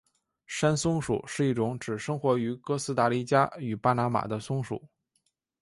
[0.47, 4.83] 山松鼠是一种只生活于哥斯大黎加与巴拿马的松鼠。